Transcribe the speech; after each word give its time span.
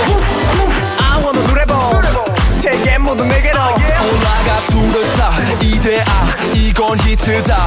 계속 0.00 0.70
I 0.98 1.22
wanna 1.22 1.46
랩어 1.54 2.52
세계 2.52 2.98
모두 2.98 3.24
내게로. 3.24 3.60
올라가 3.60 4.60
두르다 4.68 5.32
이대아 5.60 6.04
이건 6.54 6.98
히트다. 7.00 7.66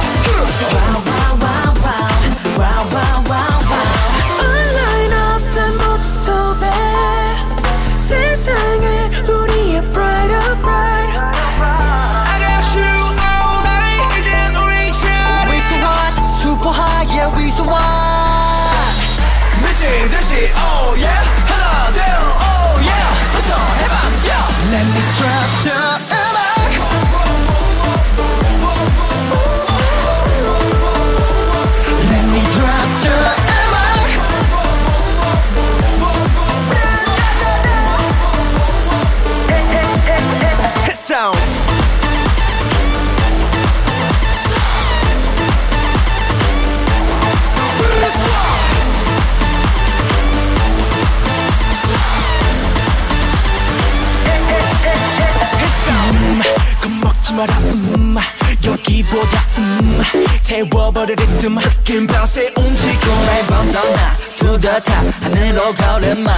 마라 57.36 57.54
음 57.58 58.16
아, 58.16 58.22
여기보다 58.64 59.38
음 59.58 60.00
아, 60.00 60.04
채워버릴 60.40 61.16
듯 61.16 61.28
느낌 61.42 62.06
아, 62.08 62.12
밤새 62.12 62.50
움직여 62.56 63.14
나의 63.26 63.46
벗어나 63.46 64.16
to 64.38 64.58
the 64.58 64.80
top 64.80 65.12
하늘로 65.20 65.74
걸음마. 65.74 66.30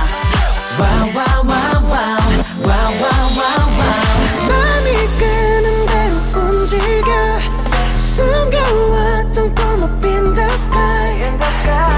와와와와와와와와 0.78 2.20
맘이 4.48 4.88
끄는 5.18 5.86
대로 5.86 6.14
움직여. 6.40 7.10
숨겨왔던 7.96 9.54
꿈을 9.54 9.82
in 10.04 10.34
the 10.34 10.46
sky. 10.54 11.97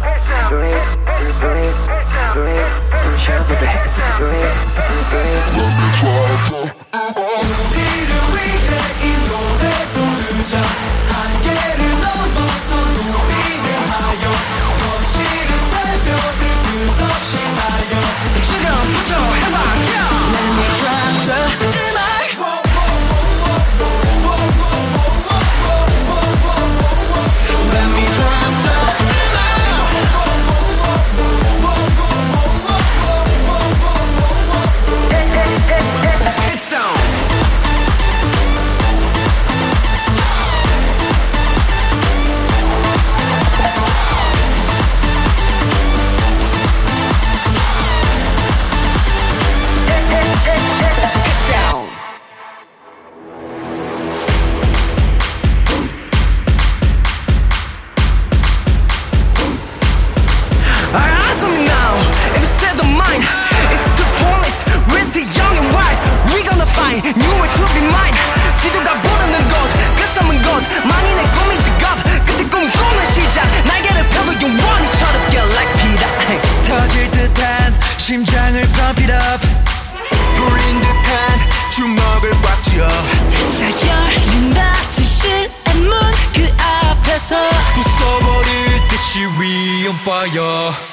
yo. 90.27 90.90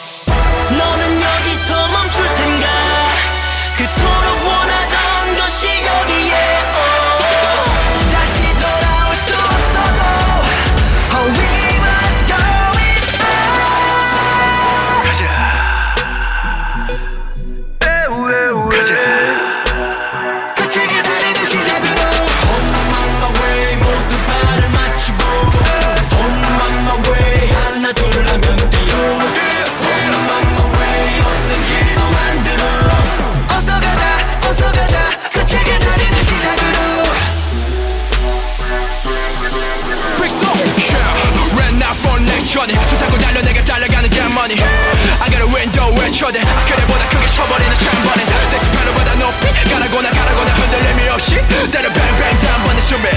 거대 46.29 46.41
그래보다 46.41 47.09
크게 47.09 47.27
쳐버리는 47.27 47.75
창번엔 47.75 48.27
데스페로보다 48.51 49.15
높이 49.15 49.71
가라거나 49.73 50.11
가라거나 50.11 50.53
흔들림이 50.53 51.09
없이 51.09 51.37
때려 51.73 51.91
뱅뱅 51.91 52.39
단번에 52.39 52.81
숨에 52.83 53.11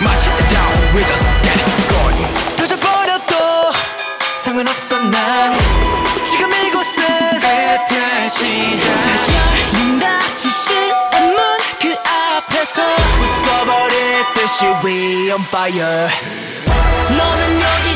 마치 0.00 0.26
down 0.26 0.94
with 0.94 1.10
us 1.10 1.24
get 1.42 1.58
it 1.58 1.88
going 1.88 2.56
터져버렸도 2.58 3.72
상관없어 4.44 4.98
난. 4.98 5.58
지금 6.26 6.52
이곳은 6.52 7.38
내 7.40 7.78
대신 7.88 8.78
자연인다지 8.78 10.50
실문 10.50 11.36
그 11.80 11.94
앞에서. 12.04 12.82
웃어버릴 12.82 14.24
듯이 14.34 14.66
we 14.84 15.30
on 15.32 15.40
fire. 15.44 16.10
너는 17.16 17.60
여기 17.60 17.91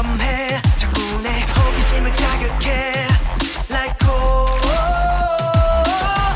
위험해. 0.00 0.60
자꾸 0.78 1.00
내 1.22 1.28
호기심을 1.28 2.12
자극해. 2.12 3.06
Like 3.70 4.08
oh. 4.08 4.60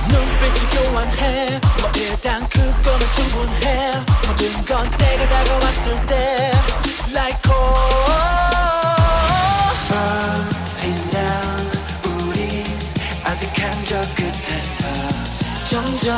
눈빛이 0.09 0.71
교환해. 0.71 1.61
뭐 1.81 1.91
일단 1.97 2.47
그거는 2.49 3.07
충분해. 3.15 4.05
모든 4.27 4.65
건 4.65 4.91
내가 4.99 5.29
다가왔을 5.29 6.07
때. 6.07 6.51
Like 7.11 7.41
gold 7.43 8.13
Falling 9.89 11.11
down. 11.11 11.71
우리 12.05 12.65
아득한 13.25 13.85
저 13.87 13.97
끝에서 14.15 14.85
점점 15.65 16.17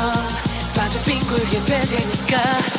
빠져 0.75 1.01
빙굴게 1.05 1.65
되니까. 1.65 2.76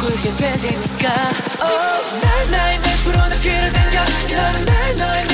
굴게 0.00 0.34
되니까. 0.34 1.12
Oh, 1.60 2.20
날 2.22 2.50
나의 2.50 2.78
100%나 2.78 3.36
귀를 3.36 3.70
당겨. 3.70 4.00
너는 4.34 4.64
날 4.64 4.96
너의 4.96 5.29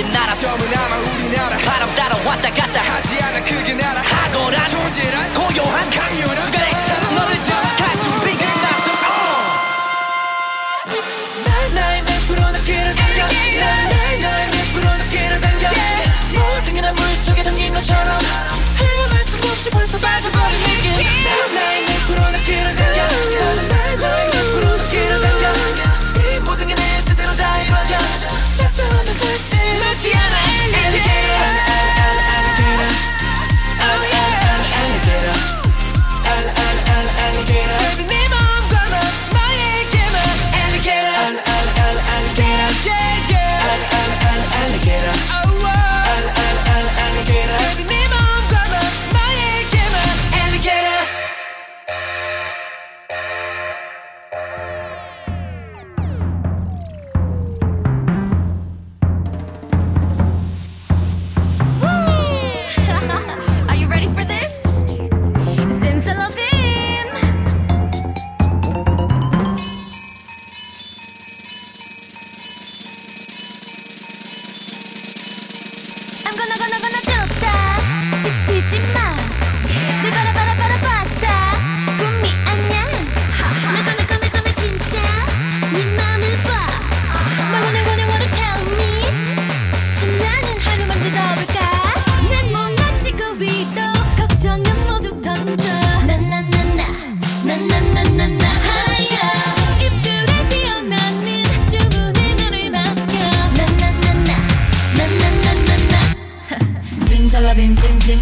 외국인 0.00 0.12
나라. 0.12 0.32
처음은 0.32 0.66
아마 0.76 0.96
우리나라. 0.96 1.56
바람 1.58 1.94
따라 1.94 2.16
왔다 2.24 2.50
갔다. 2.50 2.80
하지 2.80 3.22
않아 3.22 3.44
그게 3.44 3.74
나라. 3.74 4.00
하고란 4.00 4.66
존재란 4.66 5.32
고요한 5.34 5.90
강렬한 5.90 6.40
주간에 6.40 6.70
너를 7.14 7.34
등각 7.44 7.99
묻지 78.70 78.78
마. 78.94 79.19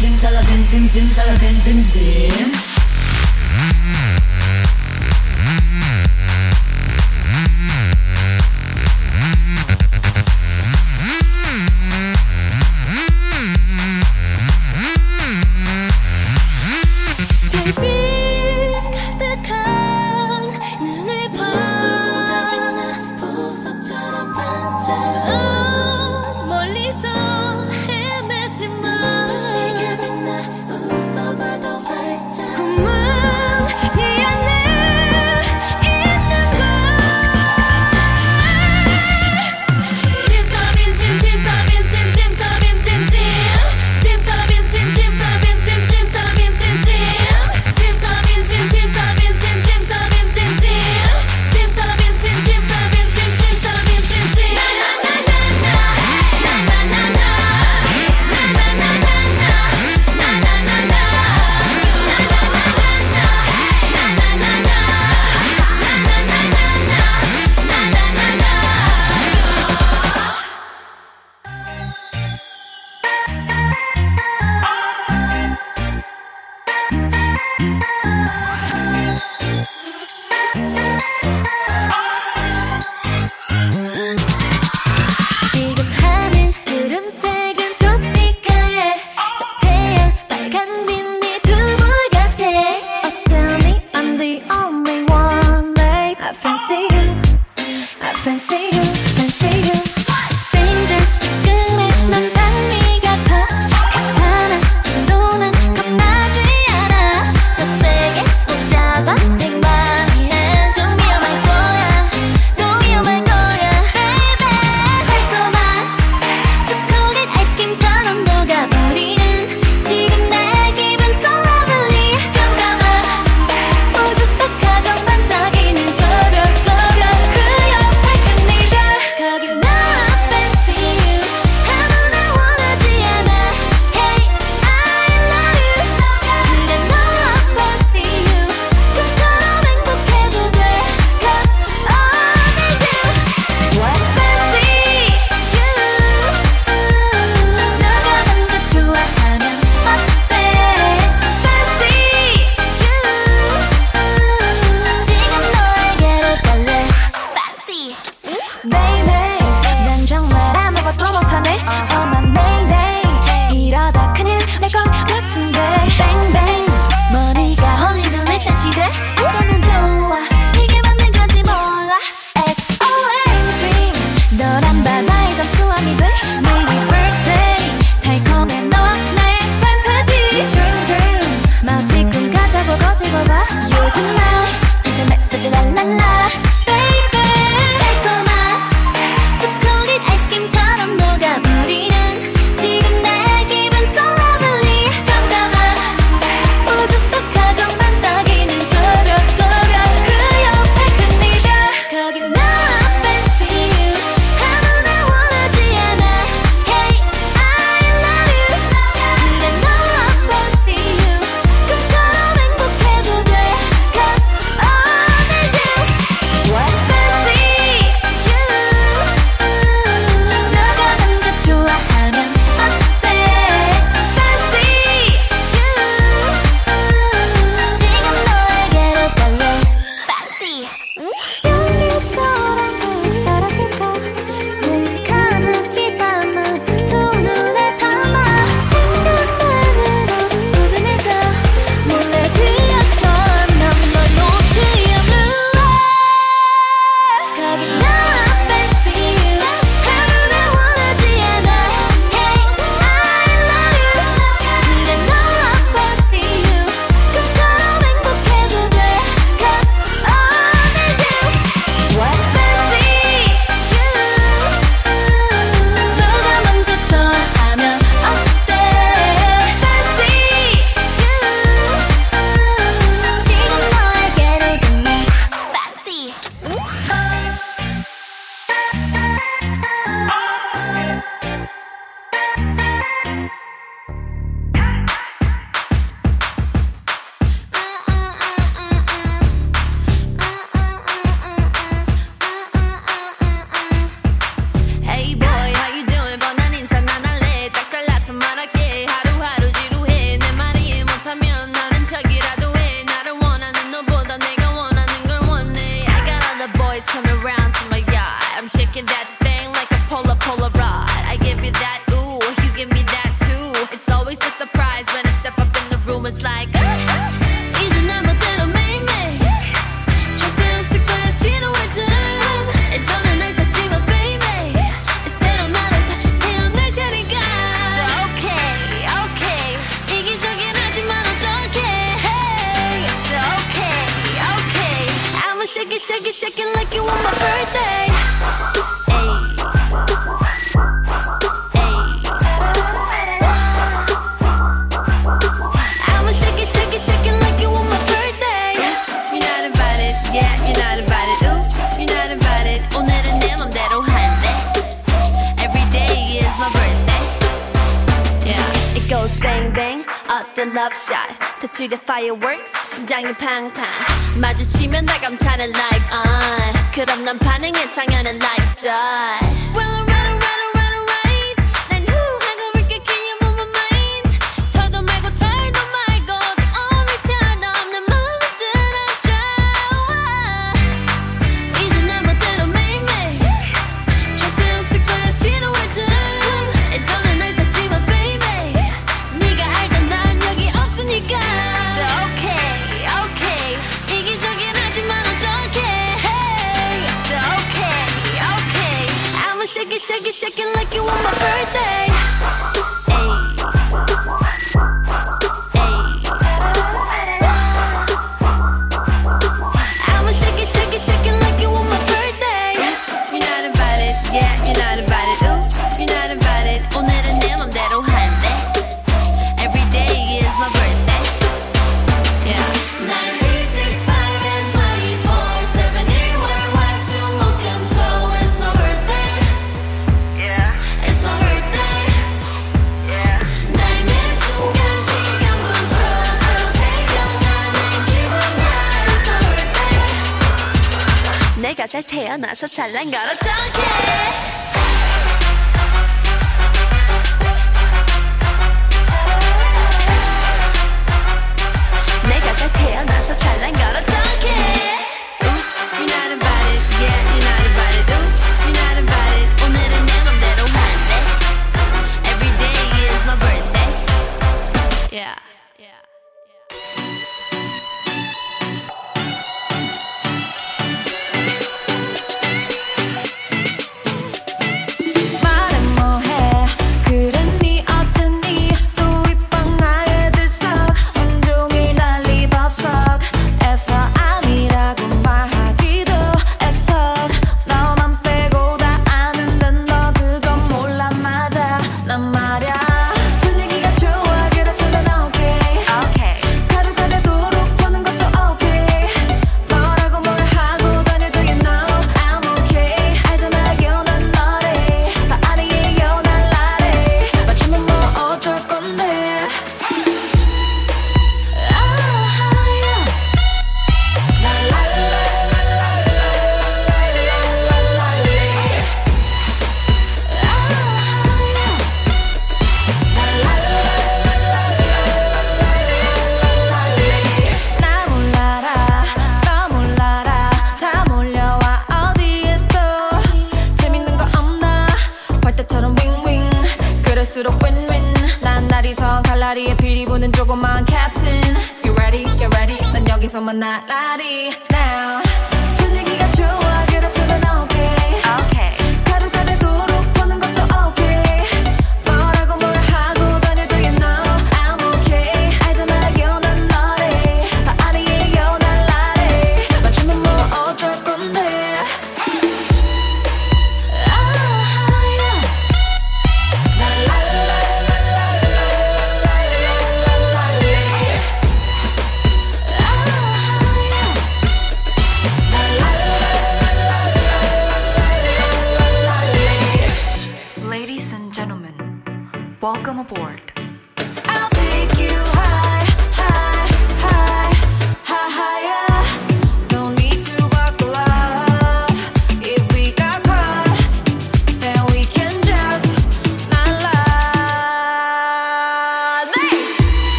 zim, 0.00 0.16
zalabim, 0.16 0.64
zim, 0.64 0.88
zim, 0.88 1.12
zalabim, 1.12 1.60
zim, 1.60 1.84
zim. 1.84 2.69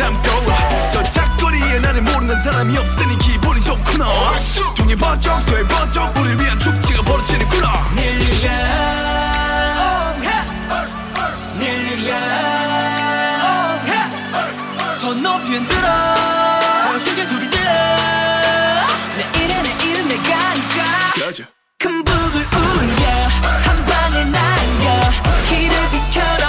담고 0.00 0.30
저 0.90 1.02
짝거리에 1.02 1.78
나를 1.80 2.00
모르는 2.00 2.42
사람이 2.42 2.76
없으니 2.78 3.18
기분이 3.18 3.62
좋구나. 3.62 4.06
동이 4.74 4.96
번쩍 4.96 5.42
쇠 5.42 5.62
번쩍 5.66 6.16
우리 6.16 6.42
위한 6.42 6.58
축제가 6.58 7.02
벌어지는구나. 7.02 7.86
닐리야. 7.94 8.50
닐리야 11.58 12.14
손 14.98 15.22
높이 15.22 15.54
흔들어 15.54 16.14
크게 17.04 17.26
소리 17.26 17.50
질러? 17.50 17.70
내일에 19.18 19.62
내일은 19.62 20.08
내가 20.08 20.54
니까. 20.54 20.82
큰 21.78 22.02
북을 22.04 22.46
울려. 22.56 23.06
한 23.64 23.76
방에 23.84 24.24
날려. 24.24 25.10
길을 25.46 25.74
비켜라. 25.90 26.48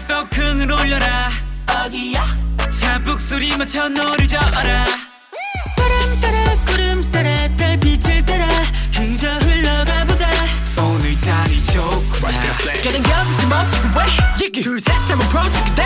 스토킹을 0.00 0.72
올려라. 0.72 1.30
어기야? 1.68 2.24
자북 2.70 3.20
소리 3.20 3.54
맞춰 3.56 3.86
노를 3.88 4.26
저어라 4.26 4.86
바람 5.76 6.20
따라 6.20 6.64
구름 6.64 7.02
따라 7.12 7.56
달빛을 7.56 8.24
따라 8.24 8.46
그저 8.96 9.28
흘러가 9.28 10.04
보자. 10.06 10.26
오늘 10.78 11.16
날이 11.20 11.62
좋구나. 11.64 12.42
가는 12.82 13.02
거짓이 13.02 13.46
멈추고 13.46 14.00
왜둘셋 14.40 14.88
한번 15.10 15.28
풀어주게 15.28 15.74
돼 15.74 15.84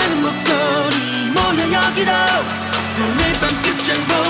빛나는 0.00 0.22
목소리 0.22 1.30
모여 1.30 1.72
여기로. 1.72 2.12
오늘 2.98 3.32
밤 3.34 3.50
끝장 3.62 3.96
보 4.06 4.29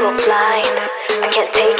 집어치워 0.00 0.16
blind 0.16 0.80
I 1.22 1.28
can't 1.30 1.52
take 1.52 1.79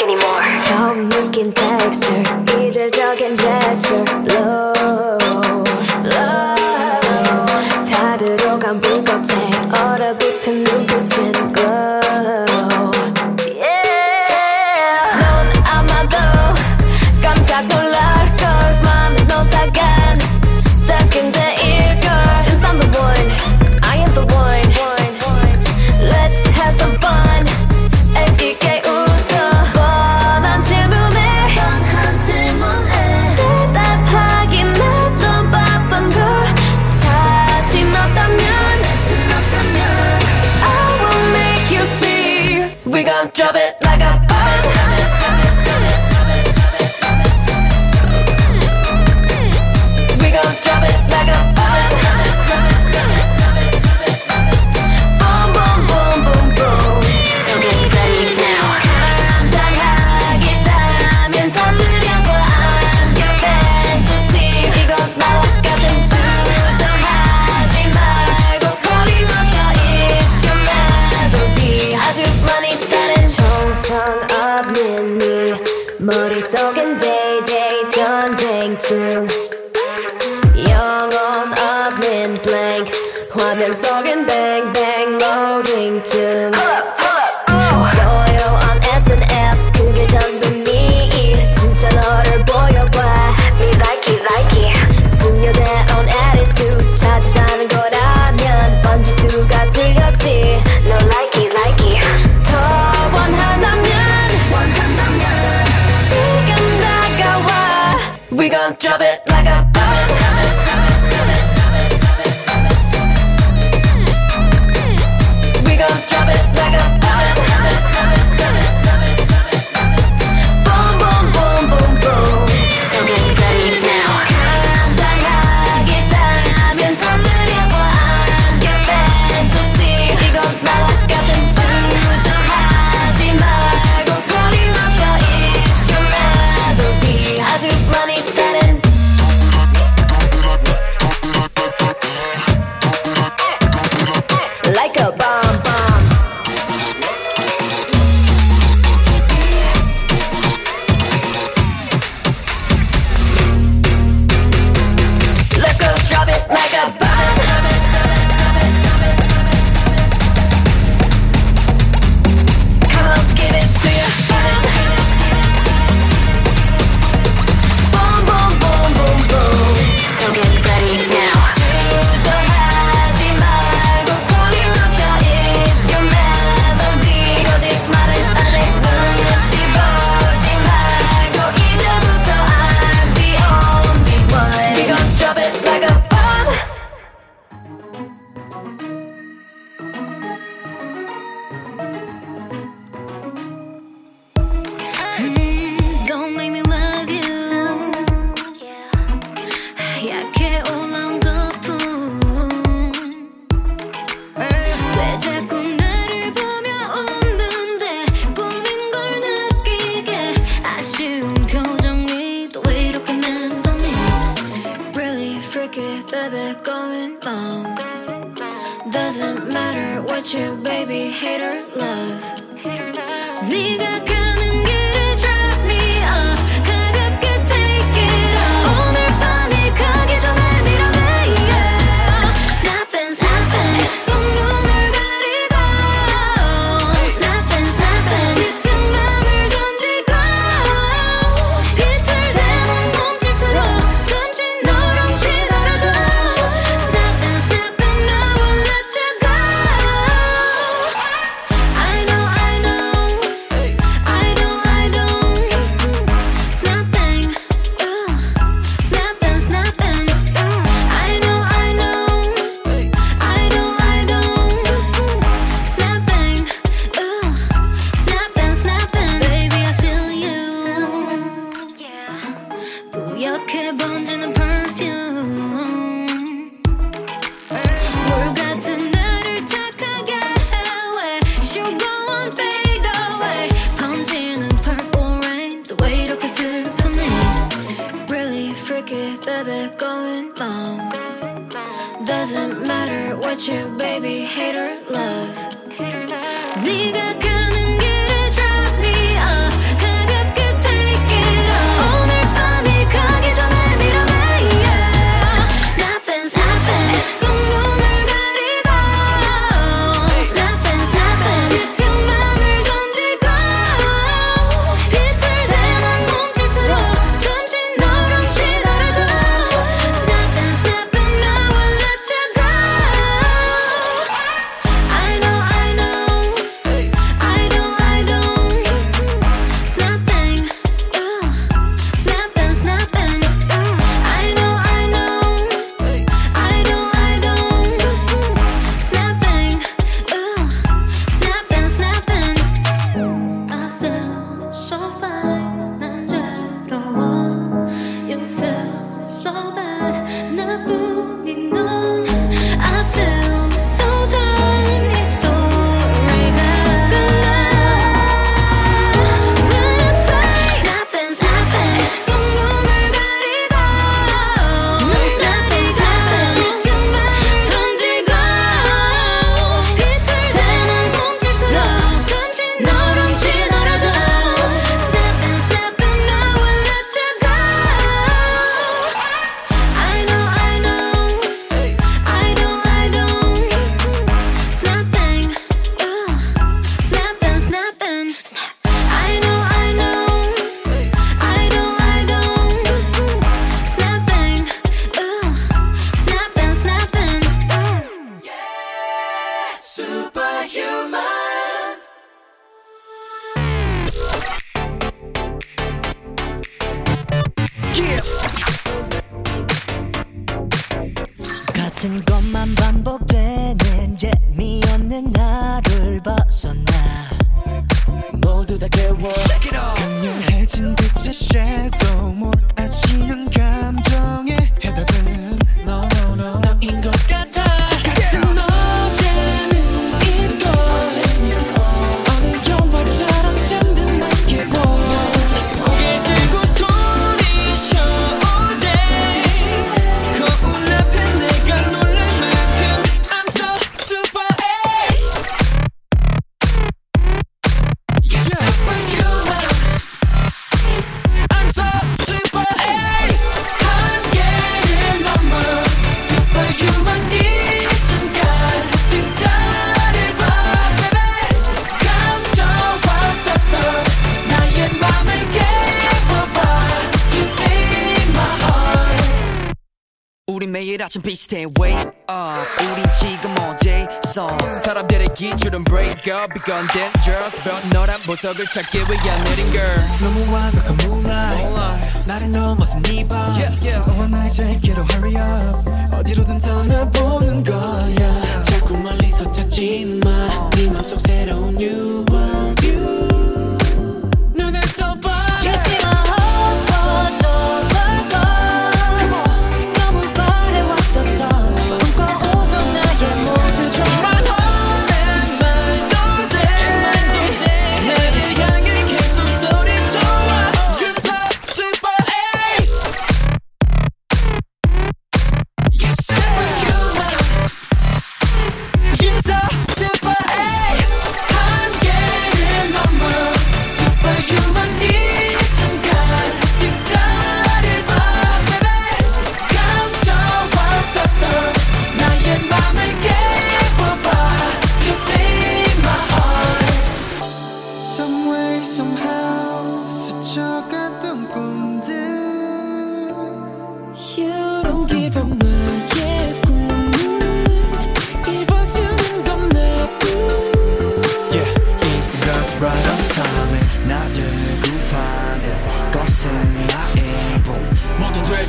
너란 478.31 478.35
보석을 478.35 478.47
찾기 478.47 478.79
위한 478.79 479.30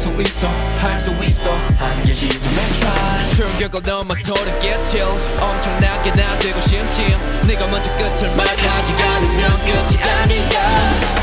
수 0.01 0.09
있어 0.19 0.47
할 0.77 0.99
수 0.99 1.11
있어. 1.23 1.51
함께 1.77 2.11
지금에 2.11 2.39
try 2.73 3.27
충격을 3.35 3.81
넘어 3.83 4.15
소름 4.15 4.59
끼칠 4.59 5.03
엄청나게 5.39 6.11
나 6.15 6.39
되고 6.39 6.59
심지 6.61 7.15
네가 7.45 7.67
먼저 7.67 7.95
끝을 7.97 8.35
만나지 8.35 8.93
않으면 8.93 9.63
끝이 9.63 10.01
아니야. 10.01 11.20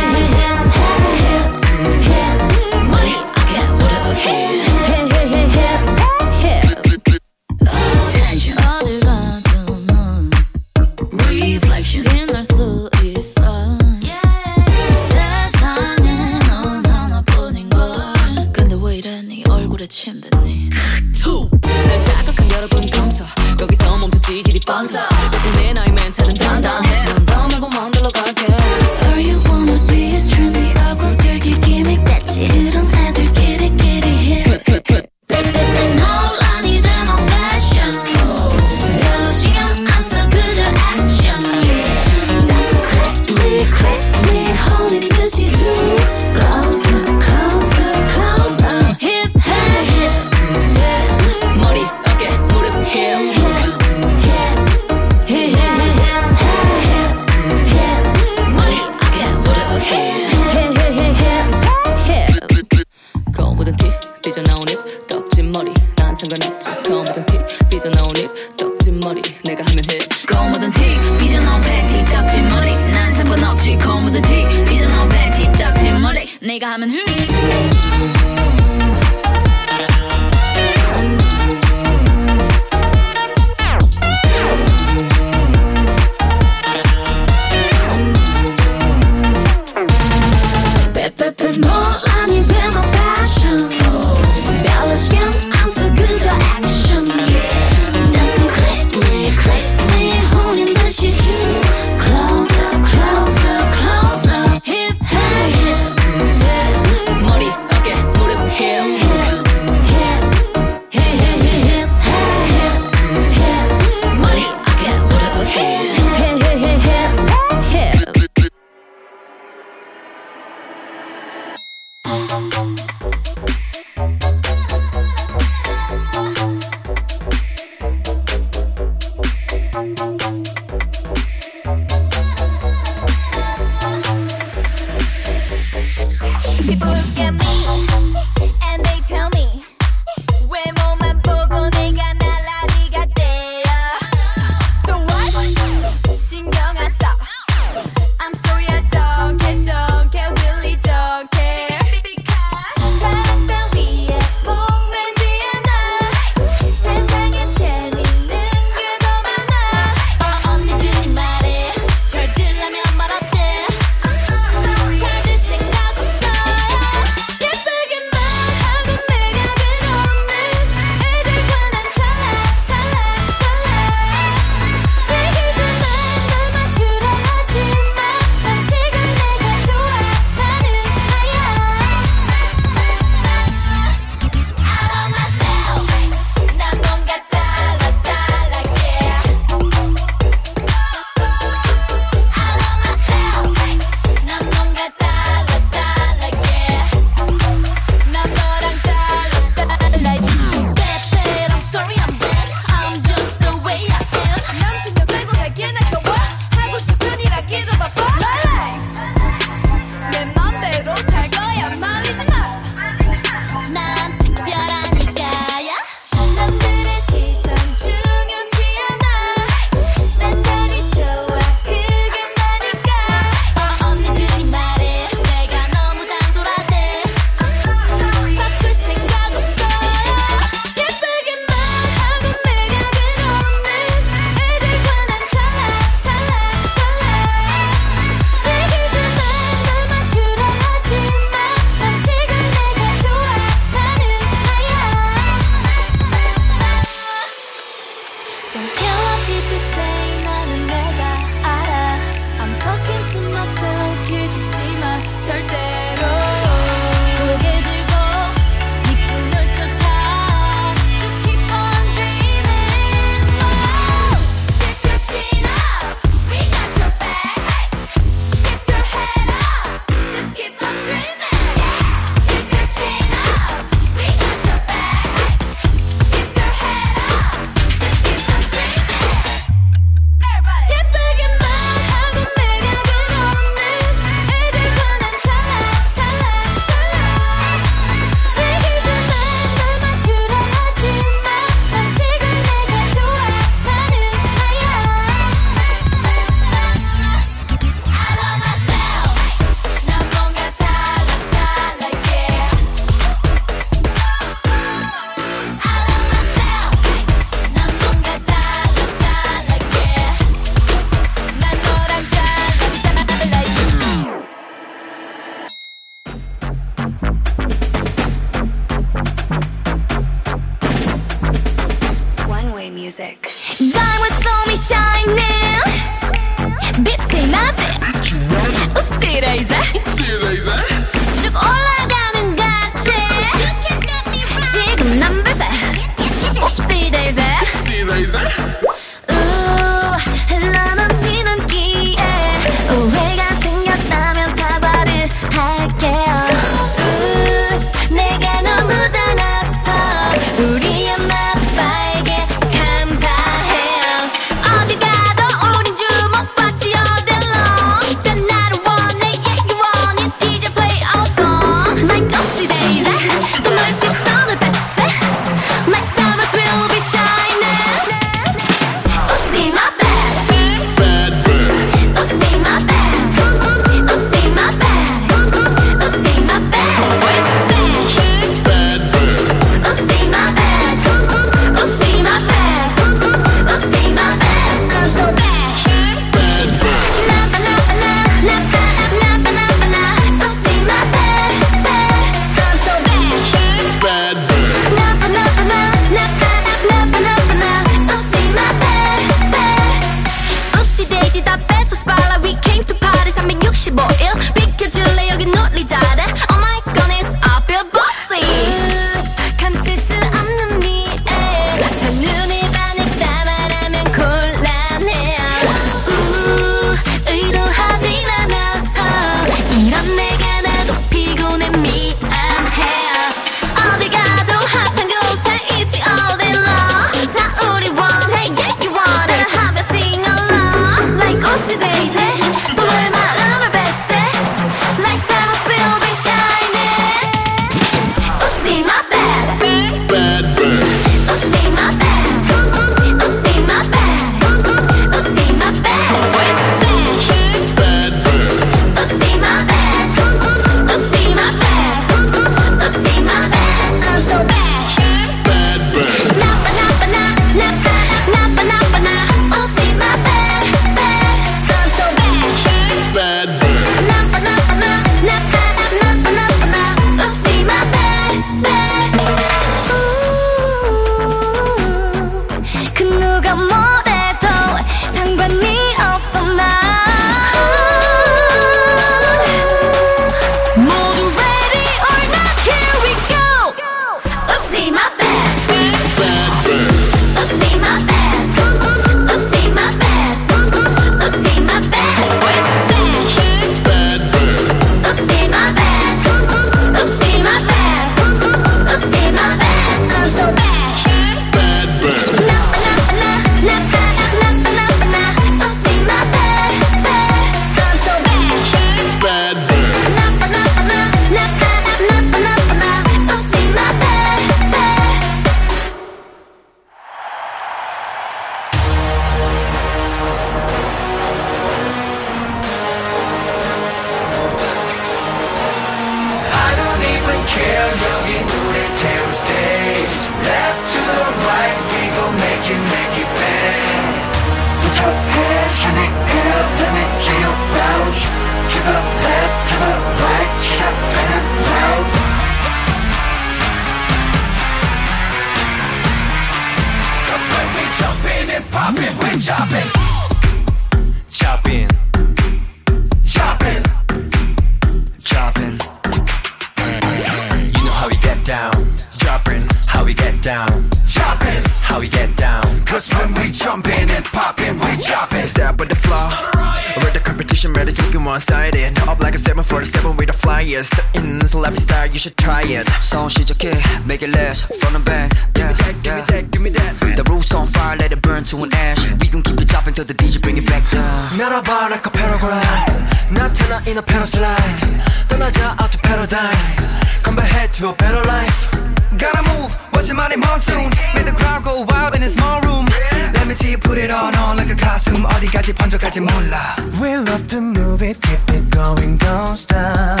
don't 599.34 599.36
stop 599.36 600.00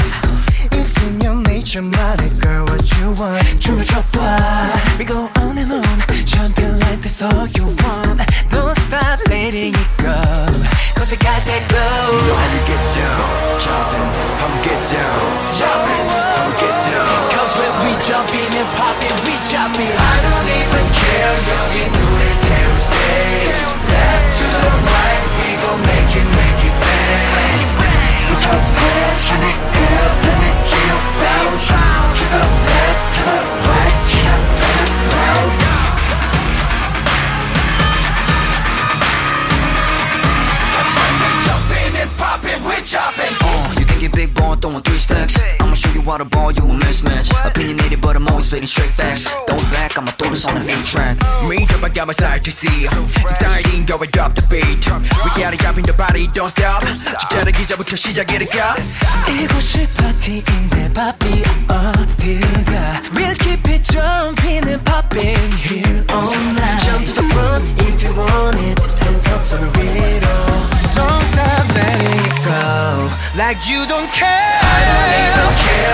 It's 0.78 1.02
in 1.02 1.20
your 1.20 1.34
nature 1.42 1.82
말해 1.82 2.22
girl 2.38 2.62
what 2.70 2.86
you 2.94 3.10
want. 3.18 3.42
춤을 3.58 3.84
춰봐 3.84 4.18
We 4.98 5.04
go 5.04 5.26
on 5.42 5.58
and 5.58 5.72
on. 5.74 5.98
Jumping 6.24 6.78
like 6.78 7.02
that's 7.02 7.20
all 7.22 7.48
you 7.58 7.66
want. 7.82 8.22
Don't 8.50 8.76
stop 8.78 9.18
letting 9.26 9.74
it 9.74 9.90
go 9.98 10.14
Cause 10.94 11.10
you 11.10 11.18
got 11.18 11.42
that 11.50 11.62
glow. 11.66 12.14
You 12.14 12.22
know 12.30 12.36
how 12.38 12.50
to 12.54 12.60
get 12.70 12.82
down 12.94 13.58
Jumping, 13.58 14.08
I'ma 14.38 14.58
get 14.62 14.80
down. 14.86 15.26
Jumping, 15.58 16.06
I'ma 16.14 16.52
get 16.62 16.76
down. 16.86 17.18
Cause 17.34 17.54
when 17.58 17.74
we 17.82 17.90
jumping 18.06 18.52
and 18.54 18.70
popping 18.78 19.18
we 19.26 19.34
jumping 19.50 19.94
I 19.98 20.14
don't 20.26 20.48
even 20.62 20.86
care 20.94 21.34
여기 21.50 21.74
눈을 21.90 22.22
태울 22.46 22.70
stage 22.78 23.93
out 46.08 46.20
a 46.20 46.24
ball, 46.24 46.52
you 46.52 46.62
a 46.62 46.74
mismatch. 46.84 47.30
Opinionated, 47.44 48.00
but 48.00 48.16
I'm 48.16 48.26
always 48.28 48.46
spitting 48.46 48.66
straight 48.66 48.90
facts. 48.90 49.22
Throw 49.46 49.58
it 49.58 49.70
back, 49.70 49.96
I'ma 49.98 50.12
throw 50.12 50.30
this 50.30 50.44
on 50.44 50.54
the 50.54 50.60
new 50.60 50.82
track. 50.84 51.16
Me, 51.48 51.64
drop, 51.66 51.84
I 51.84 51.88
got 51.88 52.06
my 52.06 52.12
side 52.12 52.44
to 52.44 52.52
see. 52.52 52.86
Exciting, 53.30 53.86
go 53.86 53.96
and 53.98 54.10
drop 54.12 54.34
the 54.34 54.42
beat. 54.50 54.84
We 55.24 55.30
gotta 55.40 55.56
drop 55.56 55.76
in 55.78 55.84
the 55.84 55.94
body, 55.94 56.26
don't 56.28 56.50
stop. 56.50 56.82
진짜로 56.84 57.50
기자부터 57.52 57.96
시작이니까. 57.96 58.76
7시 59.26 59.88
파티인데 59.94 60.92
바삐 60.92 61.42
어딜 61.68 62.40
가. 62.64 63.02
We'll 63.14 63.36
keep 63.38 63.66
it 63.68 63.82
jumping 63.84 64.66
and 64.68 64.84
popping 64.84 65.52
here 65.56 66.04
all 66.10 66.34
night. 66.54 66.80
Jump 66.84 67.04
to 67.06 67.14
the 67.14 67.22
front 67.32 67.74
if 67.86 68.02
you 68.02 68.12
want 68.14 68.56
it. 68.60 68.78
Hands 69.04 69.26
up, 69.28 69.42
so 69.42 69.58
Don't 70.94 71.24
stop, 71.26 71.66
letting 71.74 72.20
it 72.22 72.36
go. 72.44 73.10
Like 73.36 73.58
you 73.68 73.86
don't 73.86 74.10
care. 74.12 74.58
I 74.62 74.78
don't 74.90 75.10
even 75.24 75.50
care. 75.64 75.93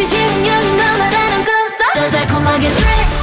피지 0.00 0.16
운명이 0.16 0.76
너만 0.76 1.14
아는 1.14 1.44
꿈속 1.44 1.92
더 1.94 2.08
달콤하게 2.08 2.74
d 2.74 2.84
r 2.84 2.90
i 2.90 3.00
n 3.00 3.19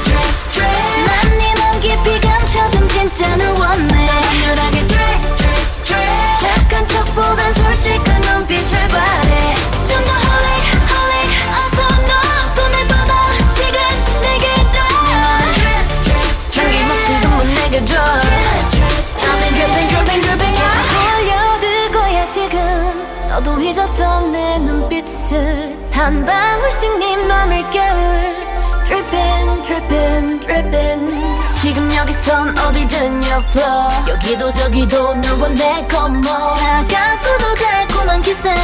지금 31.68 31.94
여기선 31.94 32.56
어디든 32.58 33.20
you're 33.20 33.44
flow 33.44 34.08
여기도 34.08 34.50
저기도 34.54 35.14
널 35.16 35.38
원해 35.38 35.86
come 35.90 36.16
on 36.26 36.88
차갑고도 36.88 37.54
달콤한 37.56 38.22
기세 38.22 38.54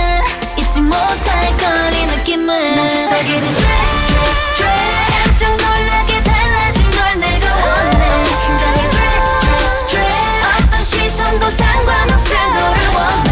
잊지 0.56 0.80
못할 0.80 1.56
걸이 1.58 2.06
느낌을. 2.06 2.76
난 2.76 2.88
속삭이는 2.88 3.56
drip, 3.56 4.16
drip 4.56 4.72
깜짝 5.26 5.50
놀라게 5.50 6.22
달라진 6.22 6.90
걸 6.92 7.20
내가 7.20 7.46
원해. 7.54 8.24
심장이 8.32 8.80
drip, 8.88 9.88
drip 9.88 10.64
어떤 10.64 10.82
시선도 10.82 11.50
상관없을 11.50 12.36
너를 12.54 12.88
원해 12.94 13.23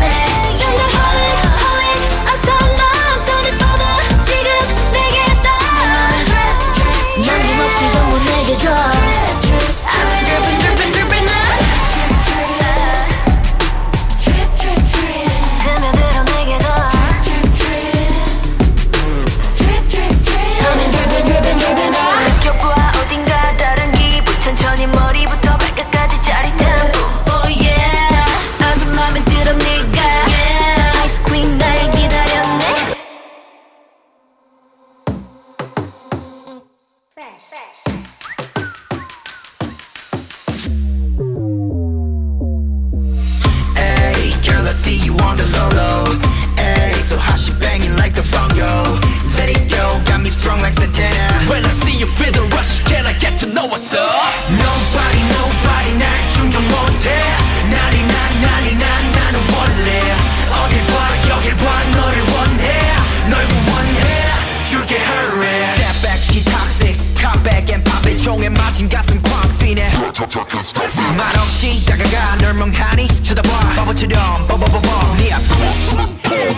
말없이 71.16 71.84
다가가 71.84 72.36
널 72.36 72.54
멍하니 72.54 73.08
쳐다봐. 73.24 73.74
바보처럼 73.74 74.46
뻐뻐뻐뻐 74.46 75.14
네 75.16 75.32
앞. 75.32 75.42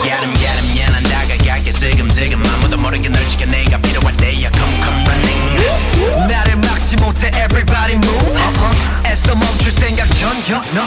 야름 0.06 0.34
야름 0.34 0.78
야난 0.78 1.02
다가갈게 1.04 1.72
슬금슬금. 1.72 2.42
아무도 2.54 2.76
모르게 2.76 3.08
널 3.08 3.26
지켜 3.28 3.46
내가 3.46 3.78
필요할 3.78 4.14
때야. 4.18 4.50
Come 4.52 4.76
come 4.84 5.04
running. 5.04 6.28
나를 6.28 6.56
막지 6.56 6.96
못해 6.96 7.28
everybody 7.28 7.94
move. 7.94 8.38
애써 9.06 9.34
멈출 9.34 9.72
생각 9.72 10.06
전혀 10.14 10.62
no. 10.72 10.84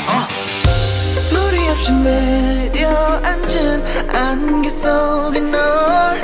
소리 1.27 1.67
없이 1.69 1.91
내려앉은 1.91 3.83
안개 4.15 4.69
속에 4.69 5.39
널 5.39 6.21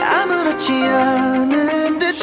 아무렇지 0.00 0.72
않은데 0.86 2.14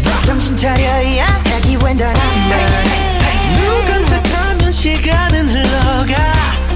status 0.00 0.26
정신 0.26 0.56
차려야 0.56 0.94
해 0.94 1.20
기회는 1.62 1.98
난눈 1.98 3.86
깜짝하면 3.86 4.72
시간은 4.72 5.48
흘러가. 5.48 6.14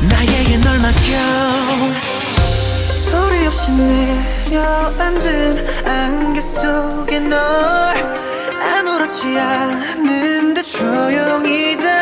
나에게 0.08 0.58
널 0.58 0.78
맡겨. 0.78 0.94
소리 3.04 3.46
없이 3.46 3.70
내려앉은 3.72 5.66
안개 5.86 6.40
속에 6.40 7.18
널 7.20 7.36
아무렇지 8.60 9.38
않은데 9.38 10.62
조용히 10.62 11.76
다 11.76 11.93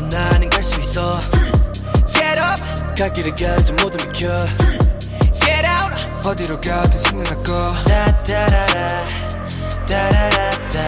이제 0.00 0.16
나는 0.16 0.48
갈 0.48 0.64
수 0.64 0.80
있어. 0.80 1.20
Get 2.12 2.40
up. 2.40 2.94
갓길을 2.96 3.32
가지 3.32 3.72
모두 3.74 3.98
비켜. 3.98 4.46
Get 5.44 5.66
out. 5.66 6.28
어디로 6.28 6.60
가든 6.60 6.98
신경 6.98 7.24
닦고. 7.24 7.74
다다라라 7.84 9.04
다라라다 9.86 10.80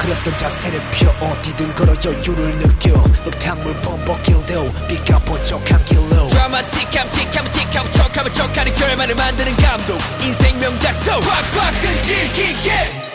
그랬던 0.00 0.36
자세를 0.36 0.80
펴 0.92 1.10
어디든 1.26 1.74
걸어 1.74 1.92
여유를 2.04 2.58
느껴. 2.58 2.94
흙탕물 3.24 3.80
범벅길도 3.80 4.72
비가 4.88 5.18
번쩍한 5.20 5.84
길로. 5.84 6.28
드라마틱함 6.28 7.10
틱하면 7.10 7.52
틱하고 7.52 7.90
척하면 7.92 8.32
척하는 8.32 8.74
결말을 8.74 9.14
만드는 9.14 9.56
감독. 9.56 9.98
인생 10.22 10.58
명작소. 10.58 11.12
확확 11.12 11.72
끈질기게. 11.82 13.05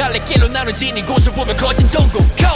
갈래길로 0.00 0.48
나눠진 0.48 0.96
이곳을 0.96 1.30
보면 1.32 1.54
커진 1.56 1.88
동공 1.90 2.26
Go! 2.34 2.48